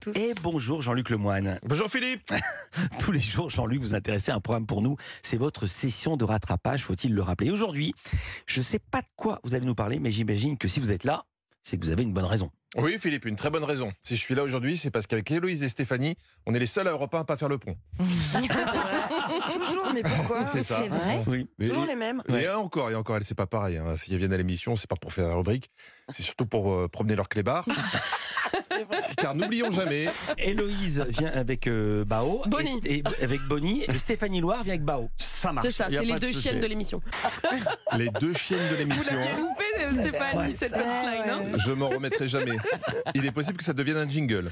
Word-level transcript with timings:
tous. 0.00 0.16
Et 0.16 0.34
bonjour 0.42 0.82
Jean-Luc 0.82 1.10
Lemoine. 1.10 1.58
Bonjour 1.64 1.88
Philippe. 1.88 2.22
Tous 2.98 3.12
les 3.12 3.20
jours, 3.20 3.50
Jean-Luc, 3.50 3.80
vous 3.80 3.94
intéressez 3.94 4.30
à 4.32 4.34
un 4.34 4.40
programme 4.40 4.66
pour 4.66 4.82
nous. 4.82 4.96
C'est 5.22 5.36
votre 5.36 5.66
session 5.66 6.16
de 6.16 6.24
rattrapage, 6.24 6.84
faut-il 6.84 7.14
le 7.14 7.22
rappeler. 7.22 7.50
Aujourd'hui, 7.50 7.94
je 8.46 8.60
ne 8.60 8.64
sais 8.64 8.78
pas 8.78 9.02
de 9.02 9.06
quoi 9.16 9.40
vous 9.44 9.54
allez 9.54 9.66
nous 9.66 9.74
parler, 9.74 9.98
mais 10.00 10.10
j'imagine 10.12 10.56
que 10.58 10.68
si 10.68 10.80
vous 10.80 10.90
êtes 10.90 11.04
là, 11.04 11.24
c'est 11.62 11.76
que 11.78 11.84
vous 11.84 11.90
avez 11.90 12.02
une 12.02 12.12
bonne 12.14 12.24
raison. 12.24 12.50
Oui 12.76 12.98
Philippe, 13.00 13.24
une 13.26 13.34
très 13.36 13.50
bonne 13.50 13.64
raison. 13.64 13.92
Si 14.00 14.14
je 14.16 14.20
suis 14.20 14.34
là 14.36 14.44
aujourd'hui, 14.44 14.76
c'est 14.76 14.90
parce 14.92 15.06
qu'avec 15.08 15.28
Héloïse 15.30 15.62
et 15.64 15.68
Stéphanie, 15.68 16.16
on 16.46 16.54
est 16.54 16.58
les 16.60 16.66
seuls 16.66 16.86
à 16.86 16.92
Europe 16.92 17.12
1 17.14 17.20
à 17.20 17.24
pas 17.24 17.36
faire 17.36 17.48
le 17.48 17.58
pont. 17.58 17.76
Toujours, 19.52 19.90
mais 19.92 20.02
pourquoi 20.02 20.46
C'est 20.46 20.62
ça. 20.62 20.80
vrai 20.82 21.22
Oui. 21.26 21.48
Mais- 21.58 21.66
Toujours 21.68 21.84
les 21.84 21.96
mêmes. 21.96 22.22
Et 22.28 22.48
encore, 22.48 22.90
et 22.90 22.94
encore, 22.94 23.16
elle 23.16 23.24
c'est 23.24 23.34
pas 23.34 23.46
pareil. 23.46 23.76
Hein. 23.76 23.94
Si 23.96 24.12
elles 24.12 24.18
viennent 24.18 24.32
à 24.32 24.36
l'émission, 24.36 24.76
c'est 24.76 24.88
pas 24.88 24.96
pour 24.96 25.12
faire 25.12 25.26
la 25.28 25.34
rubrique, 25.34 25.70
c'est 26.12 26.22
surtout 26.22 26.46
pour 26.46 26.72
euh, 26.72 26.88
promener 26.88 27.16
leur 27.16 27.28
clébard. 27.28 27.66
Car 29.16 29.34
n'oublions 29.34 29.70
jamais, 29.70 30.08
Héloïse 30.38 31.04
vient 31.08 31.30
avec 31.34 31.66
euh, 31.66 32.04
Bao. 32.04 32.42
Bonnie. 32.46 32.80
Et, 32.84 32.98
et- 32.98 33.24
avec 33.24 33.40
Bonnie. 33.48 33.84
Et 33.88 33.98
Stéphanie 33.98 34.40
Loire 34.40 34.62
vient 34.64 34.74
avec 34.74 34.84
Bao. 34.84 35.08
ça 35.16 35.52
marche. 35.52 35.66
C'est 35.66 35.72
ça, 35.72 35.88
Y 35.90 35.96
a 35.96 36.00
c'est 36.00 36.06
les 36.06 36.12
pas 36.14 36.18
deux 36.18 36.32
souci. 36.32 36.42
chiennes 36.48 36.60
de 36.60 36.66
l'émission. 36.66 37.00
Les 37.96 38.08
deux 38.20 38.34
chiennes 38.34 38.58
de 38.70 38.74
Vous 38.74 38.76
l'émission. 38.76 39.14
l'aviez 39.14 39.36
loupé, 39.36 40.08
Stéphanie, 40.10 40.54
cette 40.54 40.72
punchline. 40.72 41.30
hein 41.30 41.42
Je 41.58 41.72
m'en 41.72 41.88
remettrai 41.88 42.28
jamais. 42.28 42.56
Il 43.14 43.24
est 43.26 43.30
possible 43.32 43.56
que 43.58 43.64
ça 43.64 43.72
devienne 43.72 43.96
un 43.96 44.08
jingle. 44.08 44.48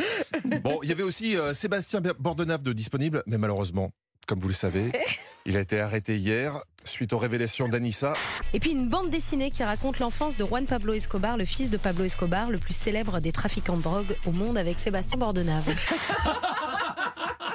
Bon, 0.63 0.81
il 0.83 0.89
y 0.89 0.93
avait 0.93 1.03
aussi 1.03 1.37
euh, 1.37 1.55
Sébastien 1.55 2.01
Bordenave 2.19 2.63
de 2.63 2.73
disponible, 2.73 3.23
mais 3.27 3.39
malheureusement, 3.39 3.91
comme 4.27 4.41
vous 4.41 4.49
le 4.49 4.55
savez, 4.55 4.91
il 5.47 5.57
a 5.57 5.61
été 5.61 5.81
arrêté 5.81 6.17
hier 6.17 6.61
suite 6.89 7.13
aux 7.13 7.19
révélations 7.19 7.69
d'Anissa. 7.69 8.15
Et 8.53 8.61
puis 8.61 8.71
une 8.73 8.89
bande 8.89 9.11
dessinée 9.11 9.51
qui 9.51 9.63
raconte 9.63 9.99
l'enfance 9.99 10.37
de 10.37 10.45
Juan 10.45 10.67
Pablo 10.67 10.93
Escobar, 10.95 11.37
le 11.37 11.45
fils 11.45 11.71
de 11.71 11.77
Pablo 11.77 12.05
Escobar, 12.05 12.51
le 12.51 12.59
plus 12.59 12.75
célèbre 12.75 13.21
des 13.21 13.33
trafiquants 13.33 13.77
de 13.77 13.83
drogue 13.83 14.17
au 14.27 14.33
monde 14.33 14.59
avec 14.59 14.79
Sébastien 14.81 15.19
Bordenave. 15.19 15.65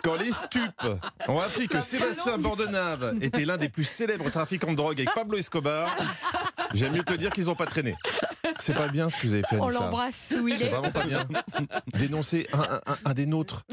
Quand 0.03 0.15
les 0.15 0.33
stupes 0.33 0.85
ont 1.29 1.39
appris 1.39 1.67
que 1.69 1.79
Sébastien 1.79 2.37
Bordenave 2.37 3.15
était 3.21 3.45
l'un 3.45 3.55
des 3.57 3.69
plus 3.69 3.85
célèbres 3.85 4.29
trafiquants 4.29 4.71
de 4.71 4.75
drogue 4.75 4.99
avec 4.99 5.13
Pablo 5.13 5.37
Escobar, 5.37 5.95
j'aime 6.73 6.91
mieux 6.93 7.03
te 7.05 7.13
dire 7.13 7.31
qu'ils 7.31 7.45
n'ont 7.45 7.55
pas 7.55 7.65
traîné. 7.67 7.95
C'est 8.59 8.73
pas 8.73 8.87
bien 8.89 9.09
ce 9.09 9.17
que 9.17 9.27
vous 9.27 9.33
avez 9.33 9.43
fait, 9.49 9.57
On 9.59 9.69
l'embrasse 9.69 10.33
où 10.39 10.47
il 10.47 10.57
C'est 10.57 10.65
est. 10.65 10.69
vraiment 10.69 10.91
pas 10.91 11.05
bien. 11.05 11.25
Dénoncer 11.97 12.47
un, 12.51 12.59
un- 12.59 12.81
un- 12.85 12.97
un 13.05 13.13
des 13.13 13.25
nôtres. 13.25 13.63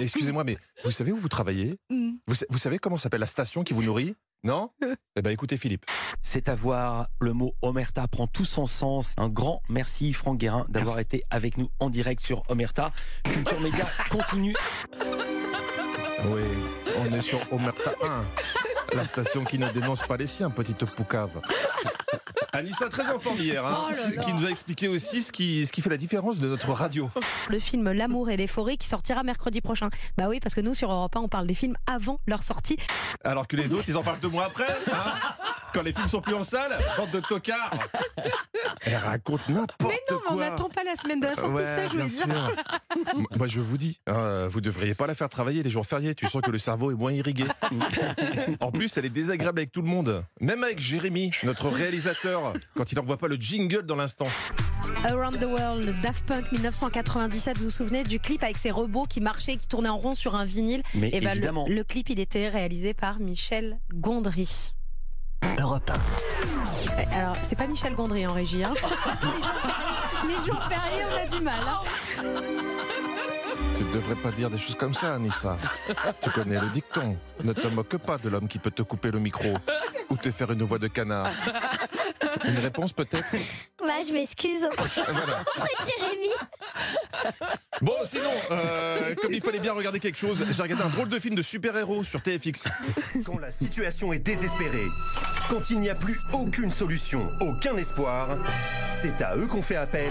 Excusez-moi, 0.00 0.44
mais 0.44 0.58
vous 0.84 0.90
savez 0.90 1.10
où 1.12 1.16
vous 1.16 1.28
travaillez? 1.28 1.78
Vous, 2.26 2.34
sa- 2.34 2.46
vous 2.50 2.58
savez 2.58 2.78
comment 2.78 2.96
s'appelle 2.96 3.20
la 3.20 3.26
station 3.26 3.62
qui 3.62 3.72
vous 3.74 3.82
nourrit? 3.84 4.14
Non? 4.42 4.70
Eh 5.16 5.22
ben 5.22 5.30
écoutez 5.30 5.56
Philippe. 5.56 5.86
C'est 6.22 6.48
à 6.48 6.54
voir. 6.54 7.08
Le 7.20 7.32
mot 7.32 7.54
Omerta 7.62 8.06
prend 8.06 8.26
tout 8.26 8.44
son 8.44 8.66
sens. 8.66 9.12
Un 9.16 9.28
grand 9.28 9.62
merci, 9.68 10.12
Franck 10.12 10.38
Guérin, 10.38 10.66
d'avoir 10.68 10.98
été 11.00 11.22
avec 11.30 11.56
nous 11.56 11.68
en 11.80 11.88
direct 11.90 12.20
sur 12.20 12.42
Omerta. 12.48 12.92
Culture 13.24 13.60
Média 13.60 13.86
continue. 14.10 14.54
Oui, 16.24 16.42
on 16.98 17.12
est 17.12 17.20
sur 17.20 17.40
Omerta 17.52 17.92
1, 18.02 18.24
la 18.96 19.04
station 19.04 19.44
qui 19.44 19.58
ne 19.58 19.68
dénonce 19.68 20.02
pas 20.06 20.16
les 20.16 20.26
siens, 20.26 20.50
petite 20.50 20.84
poucave. 20.86 21.40
Anissa, 22.52 22.88
très 22.88 23.10
en 23.10 23.18
forme 23.18 23.38
hier, 23.38 23.64
hein, 23.66 23.88
Oh 23.90 24.20
qui 24.22 24.32
nous 24.32 24.46
a 24.46 24.50
expliqué 24.50 24.88
aussi 24.88 25.20
ce 25.20 25.30
qui, 25.30 25.66
ce 25.66 25.72
qui 25.72 25.82
fait 25.82 25.90
la 25.90 25.98
différence 25.98 26.40
de 26.40 26.48
notre 26.48 26.72
radio. 26.72 27.10
Le 27.50 27.58
film 27.58 27.92
L'amour 27.92 28.30
et 28.30 28.38
les 28.38 28.46
forêts 28.46 28.78
qui 28.78 28.88
sortira 28.88 29.22
mercredi 29.22 29.60
prochain. 29.60 29.90
Bah 30.16 30.24
oui, 30.28 30.40
parce 30.40 30.54
que 30.54 30.62
nous 30.62 30.72
sur 30.72 30.90
Europe 30.90 31.14
1, 31.14 31.20
on 31.20 31.28
parle 31.28 31.46
des 31.46 31.54
films 31.54 31.76
avant 31.86 32.18
leur 32.26 32.42
sortie. 32.42 32.78
Alors 33.22 33.46
que 33.46 33.56
les 33.56 33.74
autres, 33.74 33.84
ils 33.88 33.98
en 33.98 34.02
parlent 34.02 34.20
deux 34.20 34.28
mois 34.28 34.44
après, 34.46 34.66
hein, 34.90 35.12
quand 35.76 35.82
les 35.82 35.92
films 35.92 36.08
sont 36.08 36.22
plus 36.22 36.32
en 36.34 36.42
salle, 36.42 36.78
bande 36.96 37.10
de 37.10 37.20
tocards. 37.20 37.70
Elle 38.80 38.96
raconte 38.96 39.46
n'importe 39.48 39.76
quoi. 39.82 39.90
Mais 39.90 40.00
non, 40.10 40.20
mais 40.24 40.30
on 40.30 40.36
n'attend 40.36 40.68
pas 40.70 40.84
la 40.84 40.94
semaine 40.94 41.20
de 41.20 41.26
la 41.26 41.34
sortie, 41.34 41.52
Ouais, 41.52 41.62
ça, 41.64 41.86
je 41.88 41.96
bien 41.96 42.06
dire. 42.06 42.50
Moi, 43.36 43.46
je 43.46 43.60
vous 43.60 43.76
dis, 43.76 44.00
hein, 44.06 44.46
vous 44.48 44.62
devriez 44.62 44.94
pas 44.94 45.06
la 45.06 45.14
faire 45.14 45.28
travailler 45.28 45.62
les 45.62 45.68
jours 45.68 45.84
fériés. 45.84 46.14
Tu 46.14 46.26
sens 46.28 46.40
que 46.40 46.50
le 46.50 46.56
cerveau 46.58 46.90
est 46.90 46.94
moins 46.94 47.12
irrigué. 47.12 47.44
En 48.60 48.70
plus, 48.72 48.96
elle 48.96 49.04
est 49.04 49.10
désagréable 49.10 49.58
avec 49.60 49.70
tout 49.72 49.82
le 49.82 49.88
monde. 49.88 50.24
Même 50.40 50.64
avec 50.64 50.78
Jérémy, 50.78 51.30
notre 51.42 51.68
réalisateur, 51.68 52.54
quand 52.74 52.90
il 52.90 52.94
n'envoie 52.96 53.18
pas 53.18 53.28
le 53.28 53.36
jingle 53.36 53.82
dans 53.82 53.96
l'instant. 53.96 54.28
Around 55.04 55.38
the 55.38 55.44
World, 55.44 55.94
Daft 56.02 56.24
Punk 56.26 56.50
1997, 56.52 57.58
vous 57.58 57.64
vous 57.64 57.70
souvenez 57.70 58.02
du 58.04 58.18
clip 58.18 58.42
avec 58.42 58.56
ces 58.56 58.70
robots 58.70 59.04
qui 59.04 59.20
marchaient, 59.20 59.56
qui 59.56 59.66
tournaient 59.68 59.88
en 59.90 59.98
rond 59.98 60.14
sur 60.14 60.36
un 60.36 60.44
vinyle? 60.44 60.82
Mais 60.94 61.08
Et 61.08 61.20
ben, 61.20 61.26
le- 61.26 61.30
évidemment. 61.32 61.66
le, 61.68 61.84
clip, 61.84 62.08
il 62.08 62.18
était 62.18 62.48
réalisé 62.48 62.94
par 62.94 63.20
Michel 63.20 63.78
Gondry. 63.92 64.72
Europe 65.58 65.90
Alors, 67.12 67.34
c'est 67.42 67.56
pas 67.56 67.66
Michel 67.66 67.94
Gondry 67.94 68.26
en 68.26 68.32
régie. 68.32 68.64
Hein. 68.64 68.74
Les 70.26 70.34
jours 70.46 70.62
fériés, 70.68 71.04
on 71.12 71.22
a 71.22 71.26
du 71.36 71.42
mal. 71.42 71.54
hein. 71.66 71.80
Tu 73.76 73.84
ne 73.84 73.92
devrais 73.92 74.14
pas 74.16 74.30
dire 74.30 74.48
des 74.50 74.58
choses 74.58 74.74
comme 74.76 74.94
ça, 74.94 75.14
Anissa. 75.14 75.56
Tu 76.22 76.30
connais 76.30 76.58
le 76.60 76.68
dicton. 76.68 77.16
Ne 77.44 77.52
te 77.52 77.66
moque 77.68 77.96
pas 77.98 78.16
de 78.18 78.28
l'homme 78.28 78.48
qui 78.48 78.58
peut 78.58 78.70
te 78.70 78.82
couper 78.82 79.10
le 79.10 79.18
micro 79.18 79.52
ou 80.08 80.16
te 80.16 80.30
faire 80.30 80.50
une 80.52 80.62
voix 80.62 80.78
de 80.78 80.88
canard. 80.88 81.28
Une 82.44 82.58
réponse 82.58 82.92
peut-être? 82.92 83.26
Je 84.06 84.12
m'excuse. 84.12 84.66
Voilà. 84.96 85.44
Jérémy. 85.86 86.28
Bon, 87.80 87.94
sinon, 88.04 88.30
euh, 88.50 89.14
comme 89.20 89.32
il 89.32 89.40
fallait 89.40 89.60
bien 89.60 89.72
regarder 89.72 90.00
quelque 90.00 90.18
chose, 90.18 90.44
j'ai 90.50 90.62
regardé 90.62 90.82
un 90.84 90.88
drôle 90.88 91.08
de 91.08 91.18
film 91.18 91.34
de 91.34 91.42
super-héros 91.42 92.04
sur 92.04 92.20
TFX. 92.20 92.68
Quand 93.24 93.38
la 93.38 93.50
situation 93.50 94.12
est 94.12 94.18
désespérée, 94.18 94.88
quand 95.48 95.70
il 95.70 95.80
n'y 95.80 95.88
a 95.90 95.94
plus 95.94 96.18
aucune 96.32 96.70
solution, 96.70 97.30
aucun 97.40 97.76
espoir, 97.76 98.36
c'est 99.00 99.22
à 99.22 99.36
eux 99.36 99.46
qu'on 99.46 99.62
fait 99.62 99.76
appel. 99.76 100.10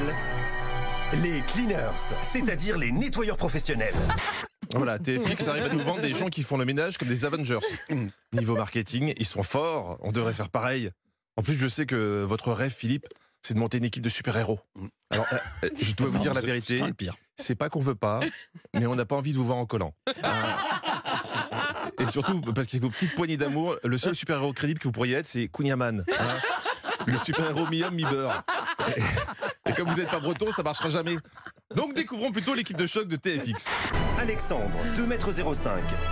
Les 1.23 1.41
cleaners, 1.47 1.91
c'est-à-dire 2.33 2.77
les 2.77 2.91
nettoyeurs 2.91 3.37
professionnels. 3.37 3.95
Voilà, 4.73 4.97
TFX 4.97 5.47
arrive 5.47 5.65
à 5.65 5.69
nous 5.69 5.79
vendre 5.83 6.01
des 6.01 6.13
gens 6.13 6.27
qui 6.27 6.43
font 6.43 6.57
le 6.57 6.65
ménage 6.65 6.97
comme 6.97 7.07
des 7.07 7.25
Avengers. 7.25 7.59
Niveau 8.33 8.55
marketing, 8.55 9.13
ils 9.17 9.25
sont 9.25 9.43
forts, 9.43 9.97
on 10.01 10.11
devrait 10.11 10.33
faire 10.33 10.49
pareil. 10.49 10.89
En 11.37 11.43
plus, 11.43 11.55
je 11.55 11.67
sais 11.67 11.85
que 11.85 12.23
votre 12.23 12.51
rêve, 12.51 12.73
Philippe, 12.73 13.07
c'est 13.45 13.53
de 13.53 13.59
monter 13.59 13.77
une 13.77 13.85
équipe 13.85 14.01
de 14.01 14.09
super-héros. 14.09 14.59
Alors, 15.11 15.27
euh, 15.31 15.37
euh, 15.65 15.69
je 15.79 15.93
dois 15.93 16.07
vous 16.07 16.17
dire 16.17 16.33
la 16.33 16.41
vérité, 16.41 16.81
c'est 17.35 17.53
pas 17.53 17.69
qu'on 17.69 17.79
veut 17.79 17.93
pas, 17.93 18.21
mais 18.73 18.87
on 18.87 18.95
n'a 18.95 19.05
pas 19.05 19.15
envie 19.15 19.33
de 19.33 19.37
vous 19.37 19.45
voir 19.45 19.59
en 19.59 19.67
collant. 19.67 19.93
Ah. 20.23 21.91
Et 21.99 22.07
surtout, 22.07 22.41
parce 22.41 22.65
qu'avec 22.65 22.81
vos 22.81 22.89
petites 22.89 23.13
poignées 23.13 23.37
d'amour, 23.37 23.77
le 23.83 23.97
seul 23.99 24.15
super-héros 24.15 24.53
crédible 24.53 24.79
que 24.79 24.85
vous 24.87 24.91
pourriez 24.91 25.17
être, 25.17 25.27
c'est 25.27 25.47
Kunyaman. 25.47 26.03
hein. 26.19 26.27
le 27.05 27.17
super-héros 27.19 27.67
mi-homme, 27.67 27.93
mi-beurre. 27.93 28.43
Et, 29.65 29.73
comme 29.73 29.89
vous 29.89 29.99
n'êtes 29.99 30.09
pas 30.09 30.19
breton, 30.19 30.51
ça 30.51 30.63
marchera 30.63 30.89
jamais. 30.89 31.15
Donc 31.75 31.93
découvrons 31.93 32.31
plutôt 32.31 32.53
l'équipe 32.53 32.77
de 32.77 32.87
choc 32.87 33.07
de 33.07 33.15
TFX. 33.15 33.69
Alexandre, 34.19 34.71
2m05, 34.95 35.69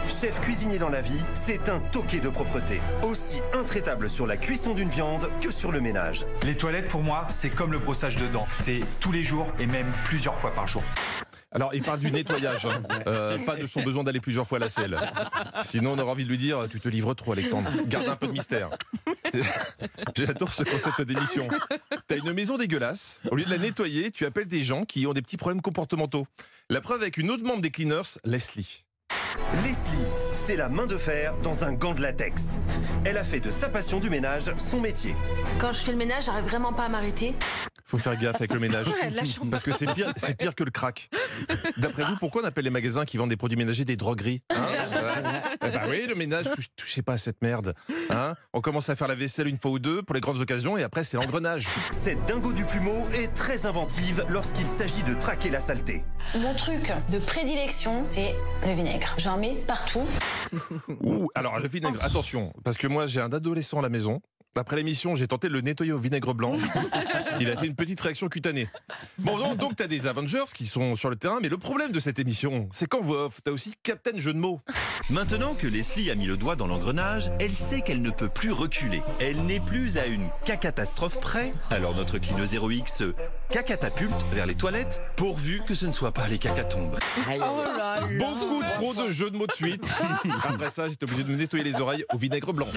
chef 0.08 0.42
cuisinier 0.42 0.78
dans 0.78 0.90
la 0.90 1.02
vie, 1.02 1.24
c'est 1.34 1.70
un 1.70 1.80
toqué 1.80 2.20
de 2.20 2.30
propreté. 2.30 2.82
Aussi 3.04 3.42
intraitable 3.54 4.10
sur 4.10 4.28
la 4.28 4.38
cuisson 4.38 4.74
d'une 4.74 4.90
viande 4.90 5.30
que 5.42 5.52
sur 5.52 5.72
le 5.72 5.80
ménage. 5.80 6.26
Les 6.44 6.58
toilettes, 6.58 6.88
pour 6.88 7.04
moi, 7.04 7.28
c'est 7.30 7.50
comme 7.50 7.72
le 7.72 7.80
brossage 7.80 8.18
de 8.18 8.28
dents. 8.28 8.48
C'est 8.62 8.82
tous 9.00 9.12
les 9.12 9.24
jours 9.24 9.52
et 9.60 9.68
même 9.68 9.92
plusieurs 10.04 10.36
fois 10.36 10.52
par 10.52 10.68
jour. 10.68 10.84
Alors, 11.54 11.74
il 11.76 11.84
parle 11.84 12.00
du 12.00 12.12
nettoyage, 12.12 12.66
hein. 12.66 12.82
Euh, 13.08 13.38
pas 13.46 13.56
de 13.56 13.68
son 13.68 13.84
besoin 13.84 14.04
d'aller 14.04 14.20
plusieurs 14.20 14.48
fois 14.48 14.58
à 14.58 14.62
la 14.62 14.70
selle. 14.70 15.00
Sinon, 15.64 15.94
on 15.94 16.00
aura 16.00 16.14
envie 16.14 16.24
de 16.24 16.30
lui 16.30 16.40
dire 16.40 16.66
Tu 16.70 16.80
te 16.80 16.90
livres 16.90 17.14
trop, 17.14 17.34
Alexandre. 17.34 17.70
Garde 17.88 18.08
un 18.08 18.16
peu 18.16 18.28
de 18.28 18.32
mystère. 18.32 18.70
J'adore 20.16 20.52
ce 20.52 20.64
concept 20.64 21.02
d'émission. 21.04 21.48
T'as 22.08 22.18
une 22.18 22.34
maison 22.34 22.58
dégueulasse. 22.58 23.22
Au 23.32 23.36
lieu 23.36 23.46
de 23.46 23.50
la 23.50 23.58
nettoyer, 23.58 24.12
tu 24.12 24.26
appelles 24.26 24.48
des 24.48 24.64
gens 24.64 24.84
qui 24.84 25.08
ont 25.08 25.14
des 25.14 25.22
petits 25.22 25.38
problèmes 25.38 25.62
comportementaux. 25.62 26.28
La 26.70 26.82
preuve 26.82 27.02
avec 27.02 27.18
une 27.18 27.32
autre 27.32 27.44
membre 27.44 27.62
des 27.62 27.72
cleaners, 27.72 28.20
Leslie. 28.26 28.84
Leslie, 29.64 29.90
c'est 30.36 30.56
la 30.56 30.68
main 30.70 30.86
de 30.86 30.98
fer 30.98 31.34
dans 31.44 31.64
un 31.64 31.74
gant 31.74 31.94
de 31.94 32.02
latex. 32.02 32.60
Elle 33.06 33.18
a 33.18 33.24
fait 33.24 33.40
de 33.40 33.52
sa 33.52 33.70
passion 33.70 34.00
du 34.00 34.10
ménage 34.10 34.52
son 34.58 34.82
métier. 34.82 35.16
Quand 35.60 35.72
je 35.72 35.80
fais 35.80 35.92
le 35.92 35.98
ménage, 35.98 36.26
j'arrive 36.26 36.46
vraiment 36.46 36.74
pas 36.74 36.84
à 36.84 36.90
m'arrêter. 36.90 37.34
Faut 37.86 37.98
faire 37.98 38.18
gaffe 38.20 38.36
avec 38.36 38.54
le 38.54 38.60
ménage. 38.60 38.88
Ouais, 39.04 39.10
de 39.10 39.16
la 39.16 39.24
chance. 39.24 39.48
Parce 39.50 39.64
que 39.64 39.72
c'est 39.72 39.92
pire, 39.94 40.14
c'est 40.18 40.36
pire 40.36 40.56
que 40.56 40.64
le 40.64 40.72
crack. 40.72 41.10
D'après 41.78 42.04
vous, 42.04 42.16
pourquoi 42.18 42.42
on 42.42 42.46
appelle 42.46 42.64
les 42.64 42.70
magasins 42.70 43.06
qui 43.06 43.18
vendent 43.18 43.30
des 43.30 43.38
produits 43.38 43.58
ménagers 43.58 43.86
des 43.86 43.96
drogueries 43.96 44.42
hein? 44.50 44.56
Eh 45.66 45.70
ben 45.72 45.82
oui, 45.90 46.06
le 46.08 46.16
ménage, 46.16 46.46
touche- 46.56 46.68
touchez 46.76 47.02
pas 47.02 47.14
à 47.14 47.18
cette 47.18 47.42
merde. 47.42 47.74
Hein 48.10 48.36
on 48.54 48.62
commence 48.62 48.90
à 48.90 48.96
faire 48.96 49.08
la 49.08 49.16
vaisselle 49.16 49.48
une 49.48 49.60
fois 49.60 49.72
ou 49.72 49.80
deux 49.80 50.02
pour 50.04 50.16
les 50.16 50.22
grandes 50.22 50.40
occasions 50.42 50.78
et 50.78 50.84
après 50.84 51.04
c'est 51.04 51.18
l'engrenage. 51.18 51.68
Cette 51.92 52.24
dingo 52.26 52.54
du 52.54 52.66
plumeau 52.66 53.08
est 53.14 53.34
très 53.34 53.66
inventive 53.66 54.26
lorsqu'il 54.30 54.68
s'agit 54.68 55.04
de 55.04 55.14
traquer 55.14 55.50
la 55.50 55.60
saleté. 55.60 56.04
Mon 56.36 56.54
truc 56.56 56.92
de 57.12 57.20
prédilection, 57.20 58.04
c'est 58.06 58.36
le 58.66 58.74
vinaigre. 58.74 59.14
J'en 59.18 59.38
mets 59.38 59.56
partout. 59.68 60.06
Ouh, 61.02 61.28
alors 61.36 61.60
le 61.60 61.68
vinaigre, 61.68 62.04
attention, 62.04 62.54
parce 62.64 62.78
que 62.78 62.88
moi 62.88 63.08
j'ai 63.08 63.22
un 63.22 63.32
adolescent 63.32 63.80
à 63.80 63.82
la 63.82 63.90
maison. 63.90 64.22
Après 64.56 64.76
l'émission, 64.76 65.16
j'ai 65.16 65.28
tenté 65.28 65.48
de 65.48 65.54
le 65.54 65.62
nettoyer 65.62 65.94
au 65.94 65.98
vinaigre 65.98 66.36
blanc. 66.36 66.54
Il 67.40 67.50
a 67.50 67.58
fait 67.58 67.66
une 67.66 67.76
petite 67.76 68.00
réaction 68.00 68.28
cutanée. 68.30 68.70
Bon, 69.18 69.40
donc, 69.40 69.58
donc 69.58 69.76
t'as 69.76 69.88
des 69.88 70.06
Avengers 70.06 70.44
qui 70.54 70.68
sont 70.68 70.96
sur 70.96 71.10
le 71.10 71.16
terrain, 71.16 71.40
mais 71.42 71.50
le 71.50 71.58
problème 71.58 71.92
de 71.92 72.00
cette 72.00 72.20
émission, 72.20 72.68
c'est 72.72 72.88
qu'en 72.88 73.02
voix 73.02 73.26
off, 73.26 73.40
t'as 73.44 73.50
aussi 73.50 73.74
Captain 73.82 74.18
Jeu 74.18 74.32
de 74.32 74.38
mots. 74.38 74.62
Maintenant 75.10 75.56
que 75.56 75.66
Leslie 75.66 76.12
a 76.12 76.16
mis 76.16 76.28
le 76.28 76.38
doigt 76.38 76.56
dans 76.56 76.68
l'engrenage, 76.68 77.32
elle 77.40 77.54
sait 77.54 77.82
qu'elle 77.82 78.04
ne 78.04 78.12
peut 78.12 78.30
plus 78.30 78.52
reculer. 78.52 79.02
Elle 79.20 79.44
n'est 79.44 79.60
plus 79.60 79.98
à 79.98 80.06
une 80.06 80.30
cacatastrophe 80.46 81.20
près. 81.20 81.52
Alors 81.72 81.96
notre 81.96 82.20
Clino 82.20 82.46
0X 82.46 82.96
se 82.96 83.14
cacatapulte 83.50 84.26
vers 84.34 84.46
les 84.46 84.56
toilettes, 84.56 85.02
pourvu 85.16 85.62
que 85.68 85.74
ce 85.74 85.88
ne 85.88 85.92
soit 85.92 86.12
pas 86.12 86.28
les 86.28 86.38
cacatombes. 86.38 86.98
Beaucoup 88.20 88.62
trop 88.76 88.94
de 88.94 89.12
jeux 89.12 89.32
de 89.32 89.38
mots 89.38 89.48
de 89.48 89.52
suite. 89.52 89.88
Après 90.44 90.70
ça, 90.70 90.90
j'étais 90.90 91.06
obligé 91.06 91.24
de 91.24 91.32
me 91.32 91.38
nettoyer 91.38 91.64
les 91.64 91.82
oreilles 91.82 92.06
au 92.14 92.18
vinaigre 92.18 92.54
blanc. 92.54 92.68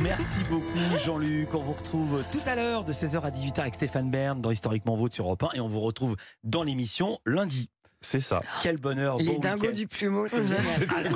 Merci 0.00 0.40
beaucoup 0.48 0.61
Jean-Luc. 1.04 1.54
On 1.54 1.60
vous 1.60 1.72
retrouve 1.72 2.24
tout 2.30 2.40
à 2.46 2.54
l'heure 2.54 2.84
de 2.84 2.92
16h 2.92 3.20
à 3.20 3.30
18h 3.30 3.60
avec 3.60 3.74
Stéphane 3.74 4.10
Bern 4.10 4.40
dans 4.40 4.50
Historiquement 4.50 4.96
Vôtre 4.96 5.14
sur 5.14 5.26
Europe 5.26 5.42
1 5.44 5.50
et 5.54 5.60
on 5.60 5.68
vous 5.68 5.80
retrouve 5.80 6.16
dans 6.44 6.62
l'émission 6.62 7.18
lundi. 7.26 7.70
C'est 8.00 8.20
ça. 8.20 8.42
Quel 8.62 8.78
bonheur. 8.78 9.18
Les 9.18 9.24
bon 9.24 9.38
dingos 9.38 9.72
du 9.72 9.86
plumeau, 9.86 10.26
c'est 10.26 10.44
génial. 10.46 11.10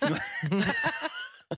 Ah. 0.00 0.08